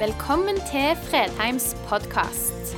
Velkommen 0.00 0.56
til 0.56 0.96
Fredheims 0.96 1.76
podkast. 1.88 2.76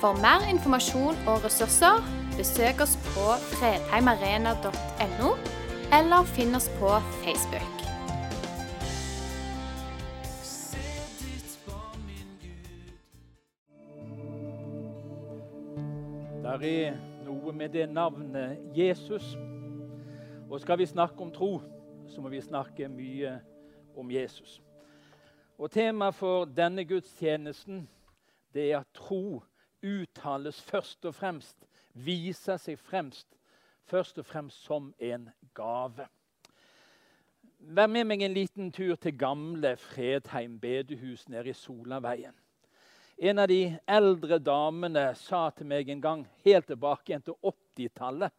For 0.00 0.12
mer 0.24 0.40
informasjon 0.48 1.16
og 1.28 1.44
ressurser, 1.44 2.00
besøk 2.36 2.80
oss 2.80 2.94
på 3.08 3.24
fredheimarena.no, 3.50 5.30
eller 5.98 6.30
finn 6.36 6.56
oss 6.56 6.68
på 6.80 6.88
Facebook. 7.20 7.74
Der 16.46 16.64
er 16.70 16.96
noe 17.26 17.52
med 17.52 17.68
det 17.76 17.90
navnet 17.92 18.56
Jesus. 18.76 19.36
Og 20.50 20.60
skal 20.64 20.80
vi 20.80 20.86
snakke 20.86 21.20
om 21.20 21.30
tro, 21.30 21.60
så 22.08 22.24
må 22.24 22.32
vi 22.32 22.40
snakke 22.40 22.88
mye 22.88 23.36
om 23.96 24.10
Jesus. 24.10 24.62
Og 25.58 25.72
Temaet 25.74 26.14
for 26.14 26.44
denne 26.54 26.84
gudstjenesten 26.86 27.80
det 28.54 28.68
er 28.70 28.84
at 28.84 28.90
tro 28.94 29.40
uttales 29.82 30.60
først 30.62 31.06
og 31.10 31.16
fremst, 31.18 31.56
viser 31.98 32.60
seg 32.62 32.78
fremst, 32.78 33.26
først 33.90 34.20
og 34.22 34.26
fremst 34.26 34.62
som 34.62 34.92
en 35.02 35.26
gave. 35.58 36.06
Vær 37.58 37.90
med 37.90 38.06
meg 38.06 38.22
en 38.22 38.36
liten 38.36 38.70
tur 38.70 38.94
til 39.02 39.16
gamle 39.18 39.72
Fredheim 39.82 40.60
bedehus 40.62 41.26
nede 41.26 41.50
i 41.50 41.58
Solaveien. 41.58 42.36
En 43.18 43.42
av 43.42 43.50
de 43.50 43.74
eldre 43.82 44.38
damene 44.38 45.08
sa 45.18 45.48
til 45.50 45.66
meg 45.66 45.90
en 45.90 46.04
gang, 46.04 46.22
helt 46.46 46.70
tilbake 46.70 47.10
igjen 47.10 47.26
til 47.26 47.34
80-tallet, 47.42 48.30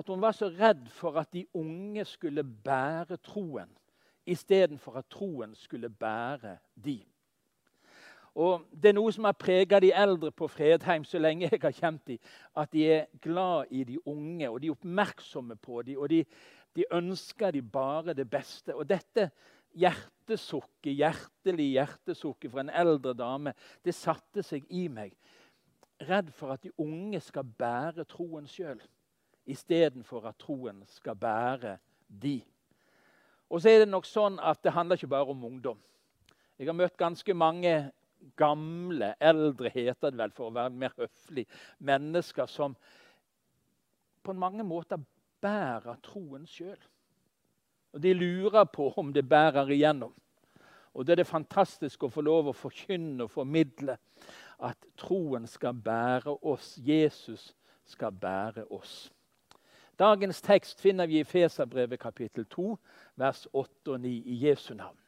at 0.00 0.08
hun 0.08 0.24
var 0.24 0.32
så 0.32 0.48
redd 0.48 0.88
for 0.96 1.20
at 1.20 1.28
de 1.36 1.44
unge 1.52 2.08
skulle 2.08 2.40
bære 2.40 3.20
troen 3.20 3.68
istedenfor 4.28 4.98
at 5.00 5.08
troen 5.10 5.54
skulle 5.56 5.88
bære 5.88 6.58
de. 6.84 7.00
Og 8.38 8.62
Det 8.70 8.92
er 8.92 8.94
noe 8.94 9.12
som 9.12 9.26
har 9.26 9.34
prega 9.34 9.80
de 9.82 9.90
eldre 9.90 10.30
på 10.30 10.46
Fredheim 10.46 11.04
så 11.04 11.18
lenge 11.18 11.48
jeg 11.48 11.58
har 11.62 11.74
kjent 11.74 12.04
dem, 12.06 12.18
at 12.54 12.70
de 12.72 12.84
er 12.86 13.06
glad 13.22 13.72
i 13.74 13.84
de 13.84 13.98
unge, 14.06 14.50
og 14.50 14.60
de 14.62 14.68
er 14.68 14.76
oppmerksomme 14.76 15.56
på 15.56 15.82
dem, 15.82 15.98
og 15.98 16.10
de, 16.12 16.24
de 16.76 16.84
ønsker 16.94 17.50
de 17.50 17.62
bare 17.62 18.14
det 18.14 18.28
beste. 18.30 18.74
Og 18.74 18.86
dette 18.88 19.30
hjertesukket, 19.74 20.92
hjertelig 20.92 21.66
hjertesukket 21.72 22.52
fra 22.52 22.62
en 22.62 22.70
eldre 22.70 23.14
dame, 23.18 23.54
det 23.84 23.96
satte 23.96 24.44
seg 24.46 24.68
i 24.70 24.86
meg. 24.92 25.16
Redd 26.06 26.30
for 26.30 26.54
at 26.54 26.62
de 26.62 26.70
unge 26.78 27.18
skal 27.20 27.42
bære 27.58 28.06
troen 28.06 28.46
sjøl, 28.46 28.78
istedenfor 29.50 30.28
at 30.30 30.38
troen 30.38 30.84
skal 30.86 31.18
bære 31.18 31.78
de. 32.06 32.38
Og 33.48 33.62
så 33.62 33.72
er 33.72 33.82
det 33.82 33.90
nok 33.92 34.06
sånn 34.08 34.36
at 34.44 34.60
det 34.64 34.74
handler 34.76 34.98
ikke 34.98 35.10
bare 35.12 35.32
om 35.32 35.44
ungdom. 35.48 35.78
Jeg 36.58 36.68
har 36.68 36.76
møtt 36.76 36.98
ganske 37.00 37.34
mange 37.38 37.74
gamle, 38.36 39.12
eldre 39.20 39.70
heter 39.72 40.10
det 40.10 40.18
vel 40.18 40.34
for 40.34 40.48
å 40.48 40.54
være 40.56 40.74
mer 40.74 40.94
høflig, 40.98 41.46
mennesker 41.78 42.50
som 42.50 42.74
på 44.26 44.34
mange 44.36 44.66
måter 44.66 45.00
bærer 45.40 46.00
troen 46.04 46.46
sjøl. 46.50 46.78
Og 47.94 48.02
de 48.04 48.12
lurer 48.12 48.66
på 48.68 48.90
om 49.00 49.12
det 49.14 49.24
bærer 49.28 49.70
igjennom. 49.72 50.12
Og 50.92 51.06
det 51.06 51.14
er 51.14 51.22
det 51.22 51.30
fantastisk 51.30 52.04
å 52.04 52.12
få 52.12 52.24
lov 52.26 52.50
å 52.50 52.56
forkynne 52.56 53.24
og 53.24 53.32
formidle 53.32 53.96
at 54.66 54.88
troen 54.98 55.46
skal 55.48 55.78
bære 55.78 56.34
oss. 56.42 56.74
Jesus 56.82 57.52
skal 57.86 58.12
bære 58.12 58.66
oss. 58.74 59.06
Dagens 59.98 60.38
tekst 60.40 60.80
finner 60.80 61.06
vi 61.06 61.18
i 61.18 61.24
Feserbrevet 61.26 61.98
kapittel 61.98 62.44
2, 62.46 62.76
vers 63.18 63.48
8 63.52 63.96
og 63.96 64.00
9 64.00 64.12
i 64.30 64.36
Jesu 64.46 64.74
navn. 64.74 64.98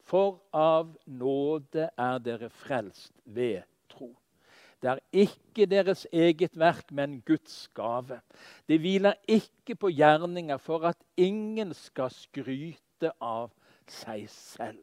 For 0.00 0.38
av 0.56 0.94
nåde 1.04 1.90
er 1.92 2.22
dere 2.24 2.48
frelst 2.48 3.12
ved 3.24 3.66
tro. 3.92 4.14
Det 4.80 4.94
er 4.94 5.02
ikke 5.12 5.66
deres 5.68 6.06
eget 6.12 6.56
verk, 6.56 6.88
men 6.90 7.20
Guds 7.26 7.68
gave. 7.76 8.20
Det 8.68 8.80
hviler 8.80 9.20
ikke 9.28 9.76
på 9.76 9.92
gjerninger 9.92 10.56
for 10.56 10.88
at 10.88 10.96
ingen 11.16 11.74
skal 11.76 12.08
skryte 12.14 13.12
av 13.20 13.52
seg 13.84 14.24
selv. 14.32 14.80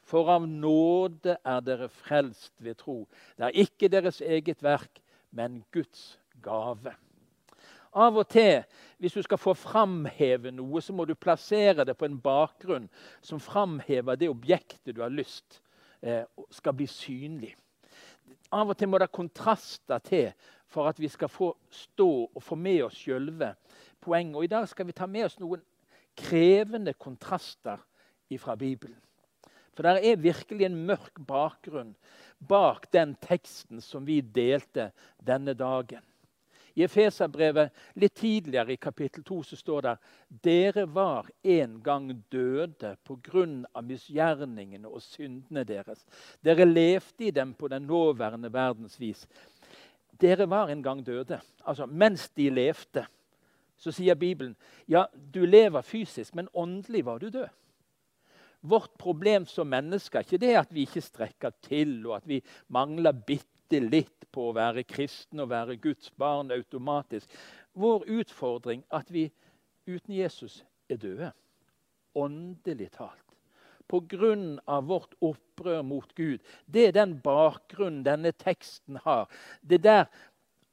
For 0.00 0.32
av 0.32 0.48
nåde 0.48 1.36
er 1.44 1.60
dere 1.60 1.92
frelst 1.92 2.54
ved 2.56 2.80
tro. 2.80 3.02
Det 3.36 3.50
er 3.50 3.64
ikke 3.66 3.92
deres 3.92 4.24
eget 4.24 4.62
verk, 4.64 5.02
men 5.30 5.60
Guds 5.72 6.16
gave. 6.40 6.96
Av 7.92 8.16
og 8.16 8.28
til, 8.32 8.62
hvis 9.02 9.16
du 9.18 9.22
skal 9.24 9.40
få 9.40 9.52
framheve 9.58 10.52
noe, 10.54 10.80
så 10.80 10.94
må 10.96 11.04
du 11.04 11.12
plassere 11.18 11.84
det 11.84 11.96
på 11.98 12.06
en 12.08 12.16
bakgrunn 12.24 12.88
som 13.20 13.40
framhever 13.42 14.16
det 14.16 14.30
objektet 14.32 14.94
du 14.96 15.02
har 15.04 15.12
lyst 15.12 15.60
eh, 16.00 16.24
skal 16.50 16.76
bli 16.78 16.88
synlig. 16.88 17.52
Av 18.52 18.68
og 18.68 18.78
til 18.78 18.88
må 18.88 19.00
det 19.00 19.12
kontraster 19.12 20.00
til 20.04 20.32
for 20.72 20.88
at 20.88 21.00
vi 21.00 21.08
skal 21.12 21.28
få 21.28 21.52
stå 21.72 22.10
og 22.32 22.42
få 22.42 22.56
med 22.56 22.86
oss 22.86 22.96
sjølve 22.96 23.52
poenget. 24.00 24.36
Og 24.36 24.44
I 24.44 24.52
dag 24.54 24.68
skal 24.68 24.88
vi 24.88 24.96
ta 24.96 25.08
med 25.08 25.28
oss 25.28 25.38
noen 25.40 25.60
krevende 26.16 26.94
kontraster 26.96 27.80
fra 28.40 28.54
Bibelen. 28.56 28.96
For 29.76 29.84
det 29.84 30.04
er 30.08 30.20
virkelig 30.20 30.64
en 30.64 30.78
mørk 30.88 31.20
bakgrunn 31.28 31.92
bak 32.48 32.88
den 32.92 33.14
teksten 33.20 33.80
som 33.84 34.06
vi 34.08 34.20
delte 34.20 34.90
denne 35.20 35.52
dagen. 35.56 36.00
I 36.74 36.84
Efeserbrevet 36.86 37.72
litt 38.00 38.14
tidligere 38.16 38.72
i 38.72 38.80
kapittel 38.80 39.24
2 39.24 39.38
så 39.44 39.56
står 39.60 39.82
det 39.86 39.94
dere 40.44 40.86
var 40.88 41.28
en 41.42 41.78
gang 41.84 42.08
døde 42.32 42.94
pga. 43.04 43.46
misgjerningene 43.82 44.88
og 44.88 45.02
syndene 45.02 45.64
deres. 45.68 46.06
Dere 46.40 46.64
levde 46.64 47.28
i 47.28 47.30
dem 47.30 47.54
på 47.54 47.68
den 47.68 47.82
nåværende 47.82 48.52
verdens 48.52 49.00
vis. 49.00 49.26
Dere 50.20 50.48
var 50.48 50.70
en 50.70 50.82
gang 50.82 51.06
døde. 51.06 51.40
Altså, 51.64 51.86
mens 51.86 52.28
de 52.30 52.50
levde, 52.50 53.06
så 53.76 53.92
sier 53.92 54.14
Bibelen 54.14 54.56
ja, 54.88 55.06
du 55.34 55.44
lever 55.44 55.82
fysisk, 55.82 56.34
men 56.34 56.48
åndelig 56.54 57.04
var 57.04 57.18
du 57.18 57.28
død. 57.28 57.48
Vårt 58.62 58.92
problem 58.98 59.46
som 59.46 59.66
mennesker 59.66 60.20
er 60.20 60.26
ikke 60.26 60.38
det 60.38 60.52
at 60.54 60.74
vi 60.74 60.84
ikke 60.86 61.02
strekker 61.02 61.50
til, 61.66 61.96
og 62.06 62.20
at 62.20 62.28
vi 62.30 62.38
mangler 62.70 63.12
bitte 63.12 63.51
bitte 63.72 63.90
litt 63.90 64.26
på 64.32 64.50
å 64.50 64.56
være 64.56 64.84
kristen 64.84 65.40
og 65.40 65.50
være 65.50 65.78
Guds 65.80 66.10
barn 66.16 66.52
automatisk. 66.52 67.30
Vår 67.72 68.04
utfordring 68.20 68.82
at 68.92 69.10
vi 69.10 69.30
uten 69.86 70.14
Jesus 70.14 70.62
er 70.88 70.96
døde. 71.00 71.32
Åndelig 72.14 72.90
talt. 72.92 73.18
Pga. 73.88 74.80
vårt 74.80 75.14
opprør 75.20 75.82
mot 75.82 76.14
Gud. 76.14 76.40
Det 76.66 76.88
er 76.88 76.92
den 76.92 77.20
bakgrunnen 77.20 78.04
denne 78.04 78.32
teksten 78.32 78.96
har. 79.04 79.28
Det 79.60 79.82
der, 79.82 80.06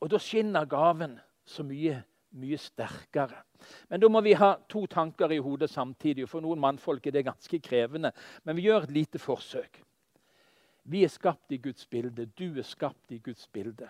Og 0.02 0.10
da 0.10 0.18
skinner 0.18 0.64
gaven 0.64 1.20
så 1.44 1.64
mye, 1.64 2.04
mye 2.32 2.58
sterkere. 2.58 3.44
Men 3.90 4.00
da 4.00 4.08
må 4.08 4.22
vi 4.22 4.32
ha 4.34 4.56
to 4.70 4.86
tanker 4.88 5.32
i 5.32 5.42
hodet 5.44 5.70
samtidig. 5.70 6.30
For 6.30 6.40
noen 6.40 6.60
mannfolk 6.60 7.06
er 7.08 7.12
det 7.12 7.26
ganske 7.26 7.60
krevende. 7.60 8.14
Men 8.46 8.56
vi 8.56 8.62
gjør 8.62 8.84
et 8.84 8.92
lite 8.96 9.20
forsøk. 9.20 9.82
Vi 10.90 11.04
er 11.04 11.12
skapt 11.12 11.52
i 11.52 11.58
Guds 11.58 11.86
bilde. 11.86 12.26
Du 12.26 12.58
er 12.58 12.66
skapt 12.66 13.12
i 13.12 13.18
Guds 13.18 13.48
bilde. 13.48 13.90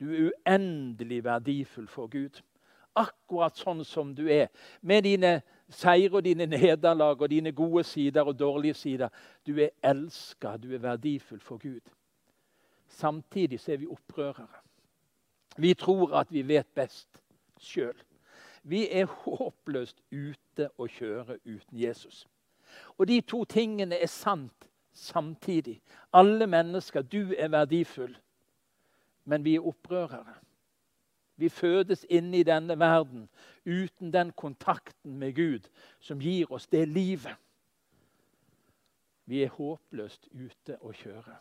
Du 0.00 0.10
er 0.10 0.30
uendelig 0.30 1.24
verdifull 1.24 1.86
for 1.88 2.10
Gud. 2.10 2.40
Akkurat 2.94 3.58
sånn 3.58 3.82
som 3.86 4.12
du 4.14 4.26
er, 4.30 4.50
med 4.82 5.02
dine 5.06 5.40
seire 5.70 6.18
og 6.18 6.24
dine 6.26 6.46
nederlag 6.46 7.22
og 7.22 7.30
dine 7.30 7.52
gode 7.54 7.82
sider 7.86 8.26
og 8.26 8.38
dårlige 8.38 8.74
sider. 8.74 9.08
Du 9.46 9.58
er 9.58 9.74
elska, 9.82 10.56
du 10.56 10.74
er 10.74 10.82
verdifull 10.82 11.40
for 11.42 11.58
Gud. 11.62 11.82
Samtidig 12.88 13.60
så 13.60 13.72
er 13.72 13.82
vi 13.82 13.90
opprørere. 13.90 14.62
Vi 15.56 15.74
tror 15.74 16.14
at 16.18 16.32
vi 16.32 16.42
vet 16.48 16.66
best 16.74 17.22
sjøl. 17.58 17.96
Vi 18.62 18.86
er 18.90 19.06
håpløst 19.06 20.00
ute 20.10 20.70
å 20.78 20.86
kjøre 20.86 21.38
uten 21.44 21.78
Jesus. 21.78 22.24
Og 22.98 23.06
de 23.08 23.20
to 23.20 23.44
tingene 23.44 23.98
er 24.02 24.10
sant 24.10 24.68
samtidig. 24.94 25.82
Alle 26.12 26.46
mennesker, 26.46 27.02
du 27.02 27.34
er 27.38 27.48
verdifull, 27.48 28.16
men 29.24 29.44
vi 29.44 29.54
er 29.54 29.66
opprørere. 29.66 30.34
Vi 31.36 31.48
fødes 31.48 32.06
inn 32.08 32.34
i 32.34 32.44
denne 32.46 32.78
verden 32.78 33.28
uten 33.66 34.12
den 34.12 34.30
kontakten 34.32 35.18
med 35.18 35.34
Gud 35.34 35.66
som 36.00 36.20
gir 36.22 36.52
oss 36.52 36.66
det 36.66 36.86
livet. 36.88 37.34
Vi 39.24 39.42
er 39.42 39.50
håpløst 39.50 40.28
ute 40.30 40.78
å 40.80 40.92
kjøre. 40.92 41.38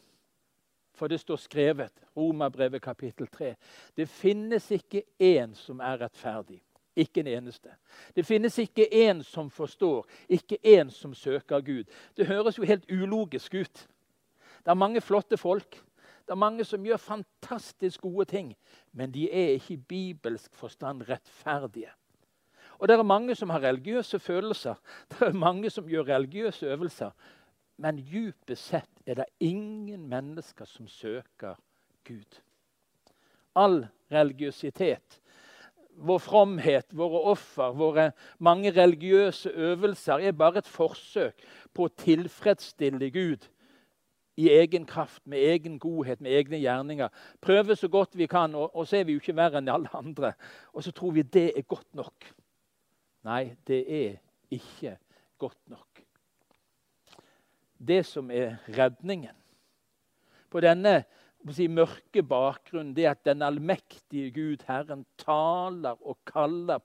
For 0.94 1.10
det 1.10 1.20
står 1.20 1.42
skrevet, 1.42 1.94
Romerbrevet 2.18 2.82
kapittel 2.82 3.28
3, 3.28 3.56
det 3.98 4.10
finnes 4.10 4.70
ikke 4.72 5.04
én 5.20 5.54
som 5.58 5.82
er 5.82 6.00
rettferdig. 6.06 6.62
Ikke 6.96 7.20
en 7.20 7.28
eneste. 7.28 7.70
Det 8.16 8.26
finnes 8.26 8.58
ikke 8.60 8.86
én 8.92 9.24
som 9.24 9.50
forstår, 9.50 10.06
ikke 10.30 10.58
én 10.66 10.90
som 10.90 11.14
søker 11.14 11.62
Gud. 11.62 11.84
Det 12.18 12.28
høres 12.28 12.58
jo 12.58 12.64
helt 12.64 12.92
ulogisk 12.92 13.54
ut. 13.54 13.88
Det 14.66 14.72
er 14.72 14.74
mange 14.74 15.02
flotte 15.02 15.38
folk. 15.38 15.84
Det 16.24 16.32
er 16.32 16.40
mange 16.40 16.64
som 16.64 16.86
gjør 16.86 16.98
fantastisk 16.98 18.02
gode 18.02 18.26
ting, 18.26 18.54
men 18.92 19.12
de 19.12 19.26
er 19.32 19.58
ikke 19.58 19.74
i 19.74 19.78
bibelsk 19.78 20.56
forstand 20.56 21.04
rettferdige. 21.10 21.92
Og 22.80 22.88
det 22.88 22.96
er 22.96 23.04
mange 23.04 23.36
som 23.36 23.50
har 23.50 23.64
religiøse 23.64 24.20
følelser. 24.20 24.76
Det 25.10 25.22
er 25.28 25.34
mange 25.34 25.70
som 25.70 25.88
gjør 25.88 26.04
religiøse 26.04 26.66
øvelser, 26.66 27.12
Men 27.78 27.98
dypest 27.98 28.68
sett 28.68 28.90
er 29.06 29.16
det 29.16 29.26
ingen 29.40 30.08
mennesker 30.10 30.66
som 30.66 30.88
søker 30.88 31.56
Gud. 32.06 32.42
All 33.56 33.88
religiøsitet, 34.12 35.22
vår 35.96 36.20
fromhet, 36.20 36.94
våre 36.98 37.22
offer, 37.34 37.74
våre 37.78 38.12
mange 38.40 38.72
religiøse 38.72 39.50
øvelser 39.50 40.24
er 40.24 40.38
bare 40.38 40.64
et 40.64 40.70
forsøk 40.70 41.44
på 41.74 41.88
å 41.88 41.94
tilfredsstille 42.04 43.10
Gud 43.14 43.50
i 44.38 44.50
egen 44.50 44.86
kraft, 44.90 45.22
med 45.30 45.44
egen 45.46 45.78
godhet, 45.80 46.22
med 46.22 46.34
egne 46.34 46.58
gjerninger. 46.58 47.10
Prøve 47.42 47.76
så 47.76 47.88
godt 47.88 48.18
vi 48.18 48.28
kan, 48.28 48.56
og, 48.56 48.76
og 48.76 48.88
så 48.88 48.98
er 48.98 49.06
vi 49.06 49.14
jo 49.14 49.22
ikke 49.22 49.36
verre 49.38 49.62
enn 49.62 49.70
alle 49.70 49.92
andre. 49.94 50.34
Og 50.74 50.84
så 50.84 50.92
tror 50.92 51.14
vi 51.14 51.22
det 51.22 51.52
er 51.54 51.68
godt 51.70 51.92
nok. 51.96 52.34
Nei, 53.30 53.54
det 53.68 53.84
er 53.86 54.16
ikke 54.52 54.98
godt 55.38 55.60
nok. 55.70 56.02
Det 57.78 58.02
som 58.08 58.32
er 58.32 58.58
redningen 58.74 59.36
på 60.50 60.62
denne 60.64 61.04
si, 61.52 61.68
mørke 61.68 62.24
bakgrunnen, 62.24 62.94
det 62.96 63.06
at 63.10 63.26
den 63.26 63.42
allmektige 63.44 64.32
Gud, 64.32 64.64
Herren, 64.68 65.04
taler 65.20 65.98
og 66.00 66.18
kaller 66.26 66.80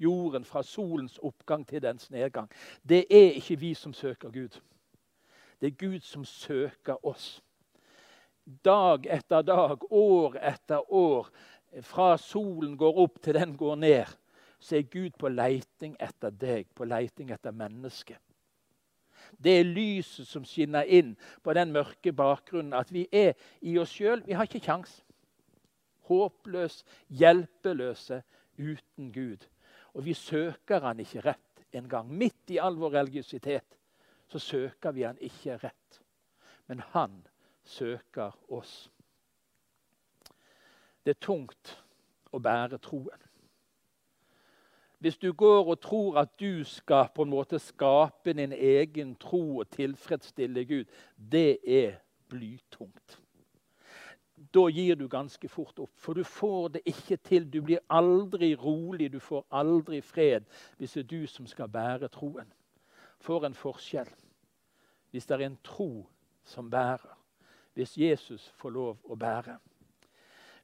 jorden 0.00 0.46
fra 0.48 0.62
solens 0.62 1.18
oppgang 1.22 1.66
til 1.68 1.82
dens 1.84 2.10
nedgang. 2.10 2.48
Det 2.88 3.04
er 3.10 3.36
ikke 3.36 3.58
vi 3.60 3.74
som 3.74 3.92
søker 3.92 4.32
Gud. 4.32 4.56
Det 5.60 5.66
er 5.66 5.76
Gud 5.76 6.00
som 6.00 6.24
søker 6.24 7.04
oss. 7.06 7.42
Dag 8.64 9.04
etter 9.12 9.42
dag, 9.42 9.92
år 9.92 10.38
etter 10.40 10.92
år, 10.92 11.28
fra 11.84 12.16
solen 12.16 12.78
går 12.80 13.02
opp 13.04 13.20
til 13.22 13.36
den 13.36 13.56
går 13.56 13.76
ned, 13.76 14.16
så 14.58 14.78
er 14.78 14.88
Gud 14.88 15.18
på 15.18 15.28
leiting 15.28 15.98
etter 16.00 16.32
deg, 16.32 16.66
på 16.74 16.86
leiting 16.88 17.30
etter 17.34 17.52
mennesket. 17.52 18.16
Det 19.36 19.58
er 19.60 19.68
lyset 19.68 20.28
som 20.28 20.44
skinner 20.46 20.88
inn 20.88 21.14
på 21.44 21.54
den 21.56 21.72
mørke 21.74 22.12
bakgrunnen. 22.12 22.74
At 22.74 22.92
vi 22.92 23.06
er 23.12 23.34
i 23.60 23.76
oss 23.78 23.92
sjøl. 23.94 24.24
Vi 24.26 24.36
har 24.36 24.48
ikke 24.48 24.64
kjangs. 24.64 24.92
Håpløse, 26.08 26.84
hjelpeløse 27.08 28.22
uten 28.58 29.12
Gud. 29.12 29.44
Og 29.94 30.04
vi 30.04 30.14
søker 30.14 30.80
han 30.86 31.00
ikke 31.00 31.24
rett 31.26 31.64
engang. 31.72 32.10
Midt 32.10 32.54
i 32.54 32.60
all 32.62 32.78
vår 32.80 32.96
religiøsitet 33.00 33.76
så 34.28 34.38
søker 34.38 34.92
vi 34.92 35.06
han 35.06 35.18
ikke 35.20 35.56
rett. 35.62 36.00
Men 36.68 36.80
han 36.92 37.20
søker 37.64 38.32
oss. 38.52 38.90
Det 41.04 41.16
er 41.16 41.24
tungt 41.24 41.76
å 42.32 42.40
bære 42.40 42.80
troen. 42.84 43.27
Hvis 44.98 45.18
du 45.18 45.32
går 45.32 45.70
og 45.70 45.80
tror 45.80 46.18
at 46.18 46.28
du 46.40 46.64
skal 46.64 47.08
på 47.14 47.22
en 47.22 47.30
måte 47.30 47.58
skape 47.58 48.32
din 48.32 48.52
egen 48.52 49.14
tro 49.14 49.58
og 49.58 49.70
tilfredsstille 49.70 50.64
Gud, 50.64 50.84
det 51.16 51.58
er 51.66 51.92
blytungt. 52.28 53.20
Da 54.54 54.68
gir 54.70 54.94
du 54.94 55.08
ganske 55.08 55.48
fort 55.48 55.78
opp, 55.78 55.90
for 55.98 56.14
du 56.14 56.24
får 56.24 56.68
det 56.68 56.82
ikke 56.86 57.16
til. 57.16 57.46
Du 57.52 57.60
blir 57.62 57.82
aldri 57.90 58.54
rolig, 58.54 59.12
du 59.12 59.18
får 59.18 59.46
aldri 59.50 60.00
fred 60.00 60.46
hvis 60.78 60.92
det 60.92 61.04
er 61.04 61.10
du 61.10 61.26
som 61.26 61.46
skal 61.46 61.68
bære 61.68 62.08
troen 62.08 62.52
for 63.18 63.46
en 63.46 63.54
forskjell 63.54 64.10
hvis 65.10 65.26
det 65.26 65.34
er 65.34 65.46
en 65.46 65.58
tro 65.64 66.06
som 66.44 66.70
bærer. 66.70 67.18
Hvis 67.74 67.98
Jesus 67.98 68.48
får 68.56 68.70
lov 68.70 68.98
å 69.04 69.16
bære. 69.16 69.58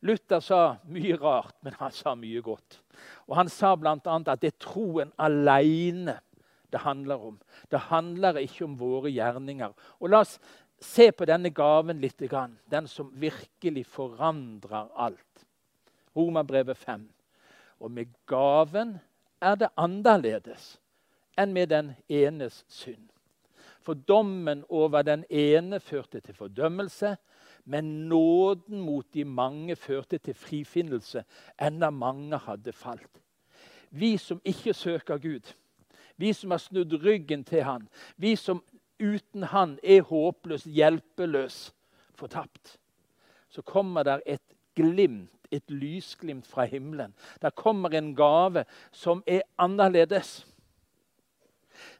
Luther 0.04 0.40
sa 0.44 0.76
mye 0.84 1.16
rart, 1.16 1.56
men 1.64 1.76
han 1.78 1.92
sa 1.94 2.12
mye 2.18 2.42
godt. 2.44 2.80
Og 3.26 3.36
Han 3.36 3.48
sa 3.48 3.74
bl.a. 3.76 3.96
at 3.96 4.40
det 4.42 4.52
er 4.52 4.60
troen 4.60 5.12
alene 5.16 6.18
det 6.74 6.82
handler 6.82 7.22
om. 7.22 7.38
Det 7.70 7.78
handler 7.88 8.40
ikke 8.42 8.64
om 8.66 8.76
våre 8.78 9.12
gjerninger. 9.14 9.72
Og 10.00 10.10
La 10.10 10.20
oss 10.24 10.36
se 10.82 11.10
på 11.12 11.26
denne 11.28 11.52
gaven 11.54 12.00
litt. 12.02 12.20
Den 12.70 12.88
som 12.90 13.12
virkelig 13.14 13.86
forandrer 13.86 14.90
alt. 14.94 15.46
Romerbrevet 16.16 16.76
5. 16.76 17.08
Og 17.80 17.90
med 17.90 18.10
gaven 18.26 18.98
er 19.40 19.56
det 19.56 19.70
annerledes 19.76 20.74
enn 21.38 21.52
med 21.54 21.70
den 21.72 21.94
enes 22.08 22.62
synd. 22.70 23.08
For 23.84 23.94
dommen 23.94 24.62
over 24.68 25.02
den 25.02 25.24
ene 25.28 25.80
førte 25.80 26.20
til 26.20 26.34
fordømmelse, 26.34 27.16
men 27.64 28.08
nåden 28.08 28.80
mot 28.80 29.06
de 29.14 29.24
mange 29.24 29.76
førte 29.76 30.18
til 30.18 30.34
frifinnelse, 30.34 31.24
enda 31.60 31.90
mange 31.90 32.38
hadde 32.38 32.72
falt. 32.72 33.20
Vi 33.90 34.16
som 34.16 34.40
ikke 34.44 34.74
søker 34.74 35.18
Gud, 35.18 35.54
vi 36.16 36.32
som 36.32 36.50
har 36.50 36.58
snudd 36.58 36.92
ryggen 37.04 37.44
til 37.44 37.62
Han, 37.62 37.88
vi 38.16 38.36
som 38.36 38.62
uten 39.00 39.42
Han 39.42 39.78
er 39.82 40.02
håpløs, 40.02 40.64
hjelpeløs, 40.64 41.74
fortapt, 42.14 42.78
så 43.48 43.62
kommer 43.62 44.02
der 44.02 44.20
et 44.26 44.42
glimt, 44.74 45.30
et 45.50 45.70
lysglimt 45.70 46.46
fra 46.46 46.64
himmelen. 46.64 47.14
Der 47.42 47.50
kommer 47.50 47.88
en 47.88 48.14
gave 48.16 48.64
som 48.92 49.22
er 49.26 49.40
annerledes. 49.58 50.46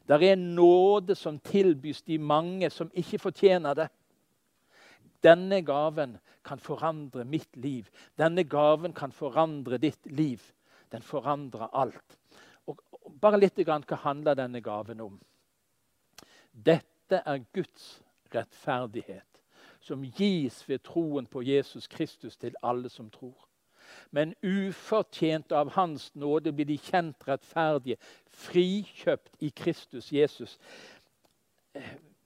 Det 0.07 0.29
er 0.29 0.35
nåde 0.35 1.15
som 1.15 1.39
tilbys 1.39 2.01
de 2.01 2.17
mange 2.17 2.69
som 2.69 2.91
ikke 2.93 3.19
fortjener 3.19 3.73
det. 3.73 3.87
Denne 5.25 5.61
gaven 5.65 6.17
kan 6.45 6.61
forandre 6.61 7.25
mitt 7.25 7.57
liv. 7.57 7.89
Denne 8.17 8.45
gaven 8.45 8.93
kan 8.93 9.11
forandre 9.11 9.79
ditt 9.81 10.05
liv. 10.05 10.43
Den 10.93 11.01
forandrer 11.01 11.73
alt. 11.73 12.17
Og 12.69 12.81
bare 13.21 13.41
litt 13.41 13.57
grann, 13.65 13.85
Hva 13.87 13.97
handler 14.03 14.37
denne 14.37 14.61
gaven 14.61 15.01
om? 15.01 15.17
Dette 16.51 17.21
er 17.25 17.43
Guds 17.53 18.03
rettferdighet, 18.33 19.41
som 19.81 20.05
gis 20.05 20.63
ved 20.69 20.83
troen 20.85 21.27
på 21.27 21.41
Jesus 21.41 21.87
Kristus 21.87 22.37
til 22.37 22.55
alle 22.63 22.89
som 22.89 23.09
tror 23.09 23.45
men 24.09 24.33
ufortjent 24.41 25.51
av 25.51 25.71
Hans 25.75 26.09
nåde 26.15 26.53
blir 26.55 26.67
de 26.69 26.77
kjent 26.81 27.27
rettferdige, 27.27 27.97
frikjøpt 28.45 29.43
i 29.43 29.51
Kristus 29.55 30.11
Jesus. 30.13 30.57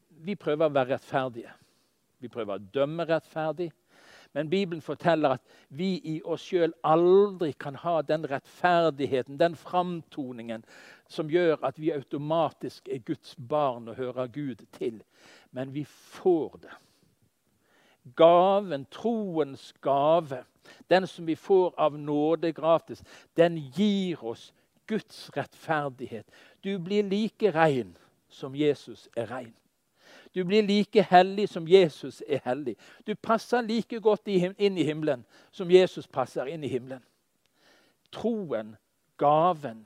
Vi 0.09 0.35
prøver 0.35 0.69
å 0.69 0.75
være 0.75 0.95
rettferdige. 0.95 1.53
Vi 2.19 2.31
prøver 2.31 2.57
å 2.59 2.71
dømme 2.73 3.05
rettferdig. 3.09 3.71
Men 4.33 4.49
Bibelen 4.49 4.81
forteller 4.81 5.39
at 5.39 5.41
vi 5.73 5.95
i 6.05 6.19
oss 6.21 6.43
sjøl 6.45 6.73
aldri 6.85 7.49
kan 7.57 7.79
ha 7.81 7.95
den 8.05 8.27
rettferdigheten, 8.29 9.39
den 9.39 9.55
framtoningen, 9.57 10.65
som 11.09 11.31
gjør 11.33 11.57
at 11.65 11.79
vi 11.81 11.89
automatisk 11.95 12.91
er 12.93 13.01
Guds 13.05 13.33
barn 13.49 13.89
og 13.89 13.97
hører 13.97 14.29
Gud 14.29 14.61
til. 14.77 15.01
Men 15.51 15.73
vi 15.73 15.83
får 15.85 16.59
det. 16.61 16.75
Gaven, 18.15 18.85
troens 18.93 19.73
gave, 19.81 20.43
den 20.89 21.07
som 21.07 21.25
vi 21.25 21.35
får 21.35 21.73
av 21.77 21.97
nåde 21.97 22.53
gratis, 22.53 23.01
den 23.37 23.57
gir 23.57 24.21
oss 24.23 24.51
Guds 24.89 25.29
rettferdighet. 25.35 26.25
Du 26.63 26.77
blir 26.77 27.03
like 27.03 27.51
rein 27.53 27.95
som 28.29 28.55
Jesus 28.55 29.07
er 29.17 29.29
rein. 29.33 29.53
Du 30.35 30.43
blir 30.45 30.61
like 30.61 31.01
hellig 31.01 31.49
som 31.49 31.67
Jesus 31.67 32.23
er 32.27 32.39
hellig. 32.45 32.75
Du 33.07 33.15
passer 33.15 33.61
like 33.61 33.99
godt 33.99 34.27
inn 34.27 34.77
i 34.77 34.83
himmelen 34.83 35.25
som 35.51 35.71
Jesus 35.71 36.07
passer 36.07 36.45
inn 36.45 36.63
i 36.63 36.69
himmelen. 36.69 37.03
Troen, 38.11 38.75
gaven, 39.17 39.85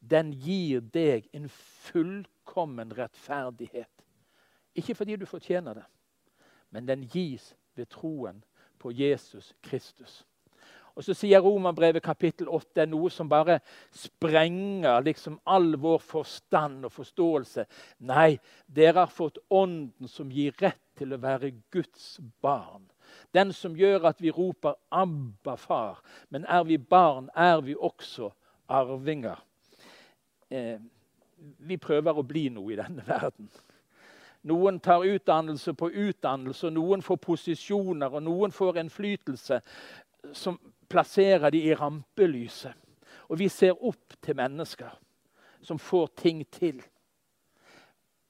den 0.00 0.32
gir 0.32 0.80
deg 0.80 1.28
en 1.32 1.48
fullkommen 1.48 2.92
rettferdighet. 2.98 3.90
Ikke 4.74 4.94
fordi 4.94 5.16
du 5.16 5.26
fortjener 5.26 5.74
det, 5.74 5.86
men 6.70 6.88
den 6.88 7.06
gis 7.06 7.54
ved 7.74 7.86
troen 7.86 8.42
på 8.78 8.90
Jesus 8.90 9.54
Kristus. 9.62 10.24
Og 10.94 11.02
så 11.02 11.14
sier 11.16 11.42
Romerbrevet 11.42 12.04
kapittel 12.04 12.48
8 12.54 12.86
noe 12.86 13.10
som 13.10 13.28
bare 13.30 13.58
sprenger 13.94 15.02
liksom 15.02 15.40
all 15.50 15.74
vår 15.80 15.98
forstand 15.98 16.86
og 16.86 16.94
forståelse. 16.94 17.66
Nei, 18.06 18.36
dere 18.66 19.02
har 19.02 19.10
fått 19.10 19.40
Ånden 19.50 20.10
som 20.10 20.30
gir 20.30 20.54
rett 20.62 20.82
til 20.94 21.14
å 21.14 21.18
være 21.18 21.50
Guds 21.74 22.20
barn. 22.42 22.86
Den 23.34 23.50
som 23.52 23.74
gjør 23.76 24.06
at 24.10 24.22
vi 24.22 24.30
roper 24.30 24.74
'Abba, 24.90 25.56
far'. 25.56 25.98
Men 26.30 26.46
er 26.46 26.64
vi 26.64 26.78
barn, 26.78 27.30
er 27.34 27.60
vi 27.60 27.74
også 27.74 28.30
arvinger. 28.68 29.42
Eh, 30.50 30.78
vi 31.58 31.76
prøver 31.76 32.14
å 32.14 32.22
bli 32.22 32.48
noe 32.48 32.72
i 32.72 32.76
denne 32.76 33.02
verden. 33.06 33.50
Noen 34.44 34.80
tar 34.80 35.04
utdannelse 35.04 35.72
på 35.74 35.90
utdannelse, 35.90 36.66
og 36.66 36.72
noen 36.72 37.02
får 37.02 37.16
posisjoner 37.16 38.12
og 38.12 38.22
noen 38.22 38.52
får 38.52 38.78
innflytelse 38.78 39.60
som 40.32 40.58
plasserer 40.88 41.50
de 41.50 41.62
i 41.68 41.74
rampelyset. 41.74 42.74
Og 43.28 43.38
vi 43.40 43.48
ser 43.48 43.78
opp 43.80 44.16
til 44.22 44.36
mennesker 44.36 44.92
som 45.64 45.78
får 45.80 46.06
ting 46.20 46.44
til. 46.52 46.82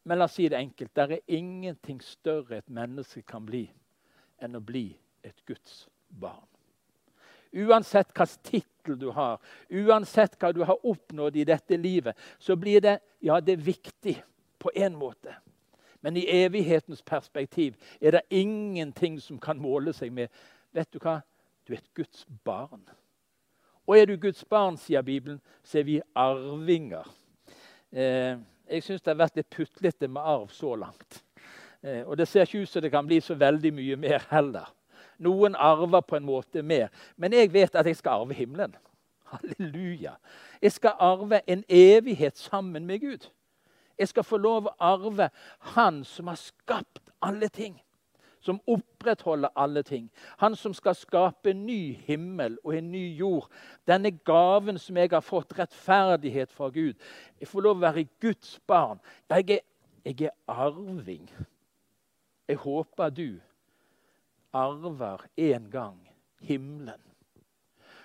Men 0.05 0.21
la 0.21 0.29
oss 0.29 0.37
si 0.39 0.49
det 0.49 0.61
enkelt. 0.61 0.95
Det 0.95 1.05
er 1.05 1.37
ingenting 1.39 2.01
større 2.05 2.61
et 2.61 2.71
menneske 2.71 3.25
kan 3.27 3.47
bli 3.47 3.67
enn 4.43 4.59
å 4.59 4.63
bli 4.63 4.91
et 5.25 5.41
Guds 5.49 5.87
barn. 6.09 6.47
Uansett 7.55 8.11
hvilken 8.11 8.43
tittel 8.43 8.99
du 8.99 9.09
har, 9.15 9.39
uansett 9.71 10.35
hva 10.43 10.51
du 10.53 10.65
har 10.67 10.81
oppnådd 10.83 11.37
i 11.39 11.47
dette 11.47 11.79
livet, 11.79 12.19
så 12.39 12.57
blir 12.59 12.83
det 12.83 12.99
ja, 13.23 13.39
det 13.41 13.55
er 13.55 13.67
viktig 13.67 14.17
på 14.59 14.73
en 14.75 14.97
måte. 14.99 15.37
Men 16.03 16.19
i 16.21 16.27
evighetens 16.29 17.03
perspektiv 17.03 17.79
er 18.01 18.19
det 18.19 18.27
ingenting 18.29 19.21
som 19.23 19.39
kan 19.41 19.61
måle 19.61 19.95
seg 19.97 20.13
med 20.13 20.29
Vet 20.75 20.91
du 20.91 20.99
hva? 20.99 21.21
Du 21.67 21.73
er 21.73 21.79
et 21.79 21.95
Guds 21.95 22.27
barn. 22.45 22.83
Og 23.87 23.99
er 23.99 24.07
du 24.07 24.17
Guds 24.17 24.45
barn, 24.45 24.77
sier 24.77 25.03
Bibelen, 25.03 25.41
så 25.63 25.79
er 25.79 25.85
vi 25.89 26.01
arvinger. 26.15 27.09
Eh, 27.93 28.37
jeg 28.71 28.83
syns 28.83 29.03
det 29.03 29.13
har 29.13 29.21
vært 29.21 29.37
litt 29.37 29.51
putlete 29.53 30.09
med 30.09 30.23
arv 30.25 30.49
så 30.53 30.75
langt. 30.77 31.21
Eh, 31.83 32.03
og 32.07 32.17
det 32.17 32.29
ser 32.29 32.49
ikke 32.49 32.65
ut 32.65 32.73
som 32.73 32.83
det 32.83 32.93
kan 32.93 33.07
bli 33.07 33.21
så 33.21 33.37
veldig 33.37 33.75
mye 33.77 33.97
mer 34.01 34.25
heller. 34.31 34.73
Noen 35.19 35.55
arver 35.55 36.01
på 36.01 36.17
en 36.17 36.27
måte 36.27 36.63
mer. 36.63 36.89
Men 37.17 37.33
jeg 37.33 37.53
vet 37.53 37.77
at 37.77 37.87
jeg 37.87 37.97
skal 37.97 38.25
arve 38.25 38.35
himmelen. 38.35 38.75
Halleluja. 39.31 40.17
Jeg 40.63 40.73
skal 40.73 40.97
arve 40.99 41.41
en 41.51 41.65
evighet 41.69 42.39
sammen 42.39 42.87
med 42.87 43.01
Gud. 43.01 43.29
Jeg 43.99 44.09
skal 44.09 44.25
få 44.25 44.37
lov 44.37 44.67
å 44.67 44.77
arve 44.81 45.29
Han 45.77 46.03
som 46.05 46.27
har 46.27 46.41
skapt 46.41 47.01
alle 47.23 47.49
ting. 47.49 47.79
Som 48.45 48.61
opprettholder 48.69 49.49
alle 49.57 49.83
ting. 49.83 50.11
Han 50.43 50.57
som 50.57 50.75
skal 50.77 50.95
skape 50.95 51.51
en 51.55 51.63
ny 51.67 51.95
himmel 52.07 52.59
og 52.65 52.77
en 52.77 52.91
ny 52.93 53.07
jord. 53.17 53.49
Denne 53.89 54.13
gaven 54.27 54.79
som 54.79 55.01
jeg 55.01 55.11
har 55.13 55.25
fått, 55.25 55.57
rettferdighet 55.59 56.53
fra 56.53 56.69
Gud. 56.69 57.01
Jeg 57.41 57.49
får 57.49 57.65
lov 57.65 57.81
å 57.81 57.87
være 57.87 58.07
Guds 58.21 58.59
barn. 58.69 59.01
Jeg 59.33 59.59
er, 59.59 59.65
jeg 60.05 60.29
er 60.29 60.37
arving. 60.47 61.25
Jeg 62.49 62.61
håper 62.61 63.11
du 63.17 63.29
arver 64.53 65.25
en 65.41 65.71
gang 65.73 65.99
himmelen 66.45 67.01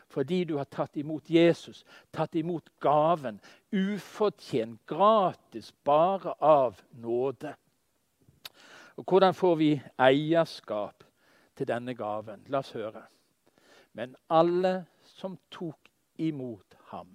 fordi 0.10 0.44
du 0.44 0.56
har 0.58 0.66
tatt 0.66 0.98
imot 0.98 1.30
Jesus, 1.30 1.84
tatt 2.12 2.34
imot 2.40 2.72
gaven, 2.82 3.40
ufortjent, 3.70 4.80
gratis, 4.90 5.70
bare 5.86 6.34
av 6.42 6.80
nåde. 6.98 7.54
Og 9.00 9.06
Hvordan 9.08 9.34
får 9.34 9.56
vi 9.56 9.70
eierskap 10.00 11.04
til 11.56 11.68
denne 11.68 11.96
gaven? 11.96 12.44
La 12.52 12.60
oss 12.60 12.74
høre. 12.76 13.06
Men 13.96 14.16
alle 14.30 14.86
som 15.08 15.38
tok 15.52 15.88
imot 16.20 16.76
ham, 16.92 17.14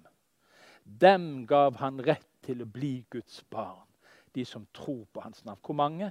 dem 0.85 1.45
gav 1.47 1.77
han 1.77 2.01
rett 2.01 2.25
til 2.45 2.63
å 2.65 2.69
bli 2.69 3.05
Guds 3.09 3.43
barn. 3.49 3.85
De 4.33 4.45
som 4.45 4.65
tror 4.73 5.05
på 5.13 5.21
hans 5.21 5.45
navn. 5.45 5.61
Hvor 5.61 5.77
mange? 5.77 6.09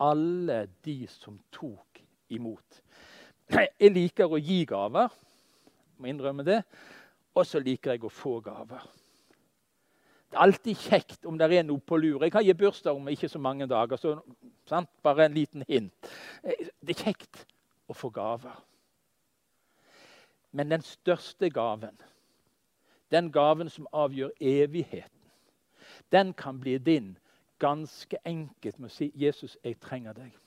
Alle 0.00 0.66
de 0.84 1.06
som 1.06 1.36
tok 1.52 2.00
imot. 2.32 2.80
Jeg 3.52 3.92
liker 3.92 4.32
å 4.32 4.40
gi 4.40 4.64
gaver 4.64 5.12
må 6.02 6.10
innrømme 6.10 6.44
det. 6.46 6.62
Og 7.38 7.46
så 7.46 7.60
liker 7.62 7.94
jeg 7.94 8.04
å 8.04 8.12
få 8.12 8.38
gaver. 8.44 8.82
Alltid 10.32 10.76
kjekt 10.76 11.26
om 11.26 11.38
det 11.38 11.48
er 11.52 11.64
noe 11.66 11.80
på 11.80 11.96
lur. 12.00 12.22
Jeg 12.24 12.32
har 12.32 12.44
gitt 12.46 12.58
bursdag 12.58 12.96
om 12.96 13.08
ikke 13.08 13.28
så 13.28 13.38
mange 13.38 13.66
dager. 13.66 13.96
så 13.96 14.18
sant? 14.66 14.88
Bare 15.02 15.26
en 15.26 15.34
liten 15.34 15.64
hint. 15.68 16.12
Det 16.42 16.94
er 16.94 17.04
kjekt 17.04 17.44
å 17.88 17.94
få 17.94 18.10
gaver. 18.10 18.56
Men 20.52 20.70
den 20.70 20.82
største 20.82 21.50
gaven, 21.50 21.96
den 23.10 23.32
gaven 23.32 23.70
som 23.70 23.88
avgjør 23.92 24.32
evigheten, 24.40 25.18
den 26.12 26.32
kan 26.32 26.60
bli 26.60 26.78
din 26.78 27.16
ganske 27.58 28.16
enkelt 28.24 28.78
med 28.78 28.90
å 28.90 28.92
si 28.92 29.12
'Jesus, 29.14 29.56
jeg 29.64 29.80
trenger 29.80 30.12
deg'. 30.12 30.38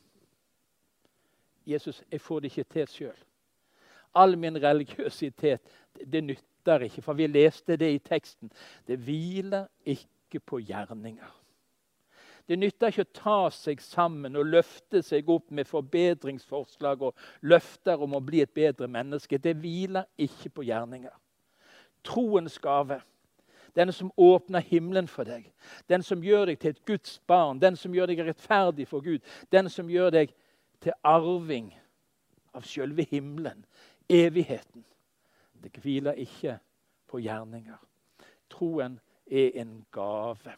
Jesus, 1.66 2.04
jeg 2.12 2.22
får 2.22 2.40
det 2.40 2.52
ikke 2.52 2.64
til 2.74 2.88
sjøl 2.88 3.26
all 4.16 4.38
min 4.38 4.64
religiøsitet, 4.64 5.62
det 6.12 6.24
nytter 6.24 6.55
ikke. 6.66 7.02
For 7.02 7.14
vi 7.14 7.28
leste 7.28 7.78
det 7.78 7.94
i 7.94 8.00
teksten. 8.00 8.52
Det 8.88 8.98
hviler 9.00 9.68
ikke 9.86 10.40
på 10.40 10.60
gjerninger. 10.60 11.34
Det 12.46 12.58
nytter 12.62 12.92
ikke 12.92 13.06
å 13.08 13.16
ta 13.18 13.38
seg 13.50 13.82
sammen 13.82 14.38
og 14.38 14.52
løfte 14.54 15.02
seg 15.02 15.30
opp 15.34 15.50
med 15.50 15.66
forbedringsforslag 15.66 17.02
og 17.08 17.16
løfter 17.42 18.02
om 18.06 18.14
å 18.14 18.22
bli 18.22 18.44
et 18.44 18.54
bedre 18.54 18.88
menneske. 18.88 19.40
Det 19.42 19.56
hviler 19.58 20.06
ikke 20.22 20.52
på 20.54 20.66
gjerninger. 20.68 21.14
Troens 22.06 22.60
gave, 22.62 23.00
den 23.74 23.92
som 23.92 24.12
åpner 24.16 24.62
himmelen 24.62 25.08
for 25.10 25.26
deg, 25.26 25.48
den 25.90 26.06
som 26.06 26.22
gjør 26.24 26.52
deg 26.52 26.60
til 26.62 26.76
et 26.76 26.84
Guds 26.86 27.18
barn, 27.28 27.58
den 27.60 27.76
som 27.76 27.96
gjør 27.98 28.14
deg 28.14 28.22
rettferdig 28.28 28.86
for 28.88 29.02
Gud, 29.02 29.26
den 29.52 29.70
som 29.74 29.90
gjør 29.90 30.14
deg 30.14 30.36
til 30.86 30.94
arving 31.02 31.74
av 32.54 32.64
selve 32.70 33.08
himmelen, 33.10 33.66
evigheten. 34.06 34.86
Det 35.66 35.82
hviler 35.82 36.14
ikke 36.22 36.60
på 37.10 37.20
gjerninger. 37.20 37.78
Troen 38.54 39.00
er 39.26 39.56
en 39.62 39.80
gave. 39.92 40.54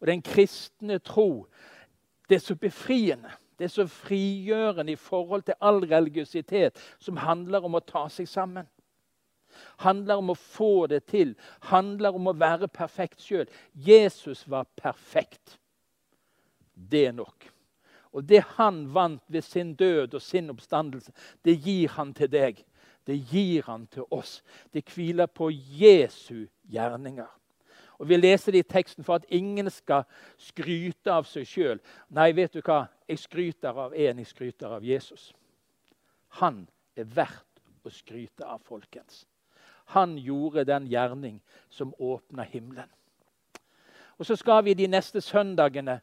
Og 0.00 0.06
den 0.06 0.22
kristne 0.22 0.98
tro, 0.98 1.46
det 2.28 2.34
er 2.34 2.42
så 2.42 2.56
befriende. 2.58 3.30
Det 3.58 3.64
er 3.64 3.68
så 3.68 3.86
frigjørende 3.86 4.92
i 4.92 4.96
forhold 4.96 5.42
til 5.42 5.54
all 5.60 5.78
religiøsitet 5.86 6.78
som 6.98 7.16
handler 7.16 7.62
om 7.66 7.78
å 7.78 7.82
ta 7.86 8.08
seg 8.10 8.28
sammen. 8.30 8.66
Handler 9.78 10.18
om 10.18 10.30
å 10.30 10.38
få 10.38 10.86
det 10.90 11.04
til. 11.10 11.36
Handler 11.70 12.14
om 12.14 12.26
å 12.30 12.36
være 12.38 12.68
perfekt 12.68 13.22
sjøl. 13.22 13.46
Jesus 13.74 14.44
var 14.50 14.66
perfekt. 14.76 15.58
Det 16.74 17.06
er 17.06 17.14
nok. 17.14 17.48
Og 18.12 18.26
det 18.26 18.42
han 18.56 18.86
vant 18.94 19.22
ved 19.26 19.42
sin 19.46 19.74
død 19.74 20.14
og 20.14 20.22
sin 20.22 20.50
oppstandelse, 20.50 21.12
det 21.44 21.58
gir 21.62 21.94
han 21.94 22.14
til 22.14 22.30
deg 22.32 22.62
det 23.08 23.16
gir 23.16 23.64
han 23.66 23.86
til 23.88 24.04
oss. 24.12 24.42
Det 24.72 24.84
hviler 24.92 25.26
på 25.26 25.48
Jesu 25.50 26.46
gjerninger. 26.68 27.28
Og 27.98 28.08
Vi 28.08 28.16
leser 28.16 28.52
det 28.52 28.58
i 28.58 28.68
teksten 28.68 29.04
for 29.04 29.18
at 29.18 29.24
ingen 29.28 29.70
skal 29.70 30.04
skryte 30.38 31.10
av 31.10 31.24
seg 31.26 31.46
sjøl. 31.48 31.80
Nei, 32.14 32.30
vet 32.36 32.52
du 32.54 32.60
hva? 32.60 32.84
Jeg 33.08 33.18
skryter 33.24 33.74
av 33.74 33.96
en, 33.96 34.20
jeg 34.20 34.28
skryter 34.28 34.76
av 34.76 34.84
Jesus. 34.84 35.32
Han 36.38 36.66
er 36.94 37.08
verdt 37.16 37.62
å 37.82 37.90
skryte 37.90 38.46
av, 38.46 38.60
folkens. 38.68 39.24
Han 39.96 40.18
gjorde 40.20 40.66
den 40.68 40.86
gjerning 40.86 41.40
som 41.72 41.94
åpna 41.98 42.44
himmelen. 42.44 42.90
Og 44.18 44.26
Så 44.26 44.36
skal 44.36 44.64
vi 44.64 44.74
de 44.74 44.86
neste 44.86 45.20
søndagene 45.20 46.00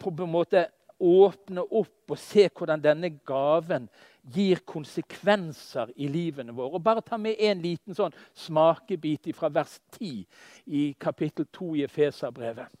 på 0.00 0.12
en 0.14 0.30
måte 0.30 0.68
åpne 1.00 1.64
opp 1.64 2.10
og 2.14 2.18
se 2.20 2.48
hvordan 2.48 2.80
denne 2.80 3.10
gaven 3.26 3.88
gir 4.32 4.62
konsekvenser 4.66 5.92
i 5.96 6.08
livene 6.08 6.54
våre. 6.54 6.76
Og 6.78 6.84
Bare 6.84 7.04
ta 7.04 7.18
med 7.20 7.36
en 7.38 7.60
liten 7.62 7.96
sånn 7.96 8.14
smakebit 8.46 9.30
fra 9.36 9.50
vers 9.52 9.76
10 9.98 10.24
i 10.66 10.86
kapittel 11.00 11.48
2 11.52 11.74
i 11.80 11.84
Efeserbrevet. 11.88 12.72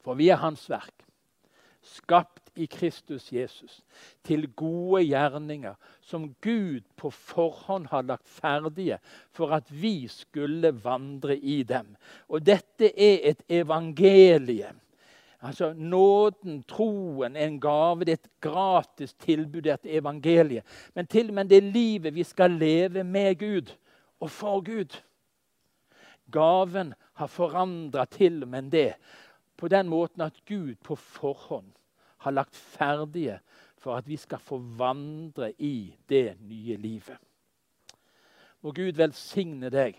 For 0.00 0.18
vi 0.18 0.30
er 0.32 0.40
Hans 0.40 0.64
verk, 0.70 1.04
skapt 1.84 2.50
i 2.60 2.66
Kristus 2.66 3.28
Jesus, 3.32 3.80
til 4.26 4.48
gode 4.56 5.04
gjerninger, 5.06 5.76
som 6.02 6.30
Gud 6.42 6.82
på 6.96 7.12
forhånd 7.14 7.88
har 7.92 8.08
lagt 8.08 8.28
ferdige 8.28 8.98
for 9.32 9.54
at 9.56 9.70
vi 9.70 10.08
skulle 10.10 10.72
vandre 10.84 11.36
i 11.36 11.62
dem. 11.62 11.94
Og 12.28 12.44
dette 12.44 12.90
er 12.90 13.30
et 13.30 13.44
evangelium 13.48 14.80
Altså, 15.42 15.72
Nåden, 15.72 16.62
troen, 16.68 17.36
er 17.36 17.46
en 17.46 17.60
gave. 17.60 18.04
Det 18.04 18.12
er 18.12 18.20
et 18.20 18.40
gratis 18.40 19.14
tilbud, 19.14 19.62
det 19.62 19.70
er 19.70 19.78
et 19.80 19.96
evangelie. 19.96 20.62
Men 20.94 21.06
til 21.06 21.28
og 21.28 21.34
med 21.34 21.44
det 21.48 21.62
livet 21.62 22.14
vi 22.14 22.24
skal 22.24 22.50
leve 22.50 23.04
med 23.04 23.38
Gud 23.38 23.72
og 24.20 24.30
for 24.30 24.60
Gud. 24.60 25.00
Gaven 26.32 26.94
har 27.14 27.26
forandra 27.26 28.04
til 28.04 28.42
og 28.42 28.48
med 28.48 28.70
det 28.70 28.94
på 29.56 29.68
den 29.68 29.88
måten 29.88 30.20
at 30.20 30.44
Gud 30.48 30.74
på 30.84 30.96
forhånd 30.96 31.72
har 32.18 32.30
lagt 32.30 32.56
ferdige 32.56 33.40
for 33.80 33.96
at 33.96 34.08
vi 34.08 34.16
skal 34.16 34.38
få 34.38 34.58
vandre 34.58 35.52
i 35.58 35.94
det 36.08 36.36
nye 36.40 36.76
livet. 36.76 37.16
Må 38.60 38.72
Gud 38.72 38.92
velsigne 38.92 39.70
deg. 39.72 39.96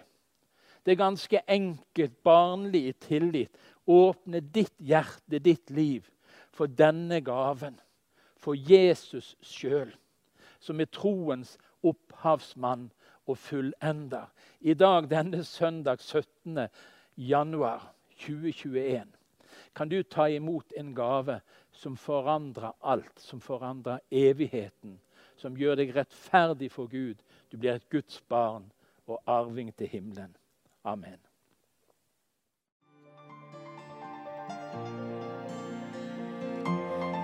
Det 0.85 0.91
er 0.91 0.97
ganske 0.97 1.41
enkelt, 1.49 2.23
barnlig 2.23 2.87
i 2.87 2.91
tillit 2.91 3.57
Åpne 3.85 4.39
ditt 4.39 4.75
hjerte, 4.79 5.39
ditt 5.39 5.69
liv, 5.69 6.09
for 6.51 6.67
denne 6.67 7.21
gaven. 7.21 7.79
For 8.37 8.57
Jesus 8.57 9.35
sjøl, 9.45 9.91
som 10.59 10.81
er 10.81 10.89
troens 10.89 11.57
opphavsmann 11.85 12.89
og 13.29 13.37
fullender. 13.37 14.29
I 14.61 14.73
dag, 14.73 15.09
denne 15.09 15.43
søndag 15.43 16.01
17. 16.01 16.67
januar 17.17 17.93
2021, 18.17 19.05
kan 19.75 19.89
du 19.89 20.03
ta 20.03 20.27
imot 20.27 20.73
en 20.77 20.95
gave 20.95 21.39
som 21.71 21.97
forandrer 21.97 22.73
alt, 22.81 23.19
som 23.19 23.41
forandrer 23.41 23.99
evigheten. 24.11 24.99
Som 25.37 25.57
gjør 25.57 25.79
deg 25.79 25.95
rettferdig 25.95 26.69
for 26.71 26.91
Gud. 26.91 27.17
Du 27.49 27.57
blir 27.57 27.79
et 27.79 27.89
Guds 27.89 28.21
barn 28.29 28.67
og 29.07 29.21
arving 29.25 29.73
til 29.75 29.89
himmelen. 29.89 30.35
Amen. 30.83 31.30